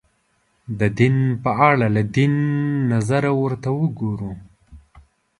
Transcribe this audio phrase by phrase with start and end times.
[0.79, 2.33] د دین په اړه له دین
[2.91, 4.31] نظره ورته وګورو